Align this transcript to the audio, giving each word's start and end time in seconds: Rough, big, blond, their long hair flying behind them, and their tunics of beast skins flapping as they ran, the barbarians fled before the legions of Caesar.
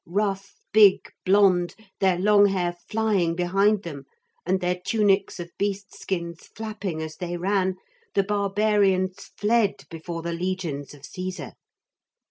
Rough, 0.07 0.55
big, 0.73 1.11
blond, 1.25 1.75
their 1.99 2.17
long 2.17 2.47
hair 2.47 2.75
flying 2.89 3.35
behind 3.35 3.83
them, 3.83 4.05
and 4.47 4.59
their 4.59 4.79
tunics 4.83 5.39
of 5.39 5.51
beast 5.59 5.95
skins 5.95 6.47
flapping 6.55 7.03
as 7.03 7.17
they 7.17 7.37
ran, 7.37 7.75
the 8.15 8.23
barbarians 8.23 9.29
fled 9.37 9.85
before 9.91 10.23
the 10.23 10.33
legions 10.33 10.95
of 10.95 11.05
Caesar. 11.05 11.51